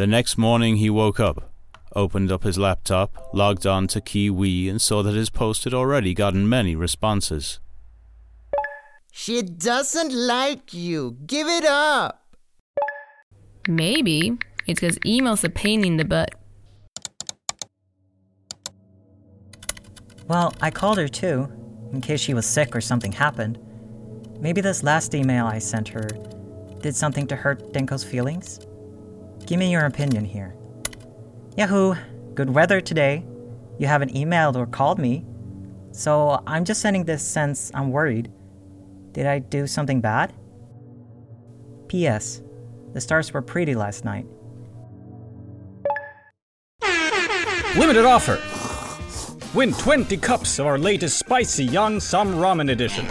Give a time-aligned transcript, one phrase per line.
[0.00, 1.52] The next morning he woke up,
[1.94, 6.14] opened up his laptop, logged on to Kiwi, and saw that his post had already
[6.14, 7.60] gotten many responses.
[9.12, 11.18] She doesn't like you.
[11.26, 12.34] Give it up.
[13.68, 16.34] Maybe it's because email's a pain in the butt.
[20.26, 21.46] Well, I called her too,
[21.92, 23.58] in case she was sick or something happened.
[24.40, 26.08] Maybe this last email I sent her
[26.80, 28.60] did something to hurt Denko's feelings?
[29.50, 30.54] Give me your opinion here.
[31.56, 31.96] Yahoo!
[32.36, 33.26] Good weather today.
[33.80, 35.26] You haven't emailed or called me.
[35.90, 38.30] So I'm just sending this since I'm worried.
[39.10, 40.32] Did I do something bad?
[41.88, 42.42] P.S.
[42.92, 44.24] The stars were pretty last night.
[47.76, 48.38] Limited offer!
[49.52, 53.04] Win 20 cups of our latest spicy young Some Ramen edition.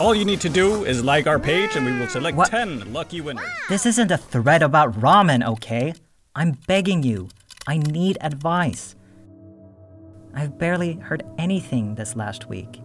[0.00, 2.50] All you need to do is like our page and we will select What?
[2.50, 3.44] 10 lucky winners.
[3.68, 5.92] This isn't a thread about ramen, okay?
[6.36, 7.28] I'm begging you.
[7.66, 8.94] I need advice.
[10.34, 12.80] I've barely heard anything this last week.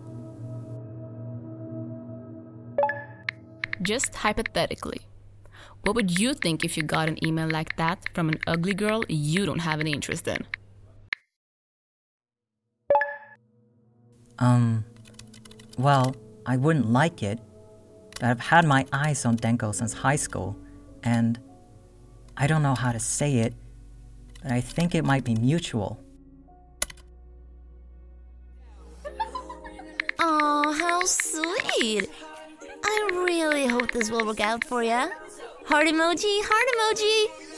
[3.84, 5.02] Just hypothetically.
[5.84, 9.04] What would you think if you got an email like that from an ugly girl
[9.08, 10.48] you don't have any interest in?
[14.40, 14.86] Um,
[15.78, 16.16] well,
[16.46, 17.40] I wouldn't like it,
[18.24, 20.56] I've had my eyes on Denko since high school,
[21.04, 21.40] and
[22.38, 23.54] I don't know how to say it,
[24.42, 26.00] but I think it might be mutual.
[30.20, 32.10] Aw, how sweet.
[32.86, 35.10] I really hope this will work out for you.
[35.66, 37.53] Heart emoji, heart emoji.